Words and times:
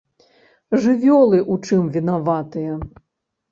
Жывёлы 0.85 1.37
ў 1.53 1.69
чым 1.69 1.81
вінаватыя. 1.99 2.73